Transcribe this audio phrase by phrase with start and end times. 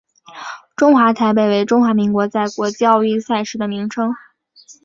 [0.75, 4.15] 中华台北为中华民国在国际奥运赛事的名称。